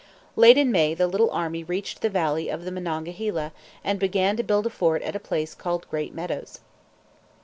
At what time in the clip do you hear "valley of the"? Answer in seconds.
2.09-2.71